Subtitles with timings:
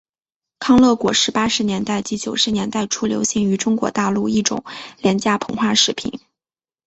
[0.57, 4.63] 康乐果是八十年代及九十年代初流行于中国大陆一种
[4.97, 6.19] 廉价膨化食品。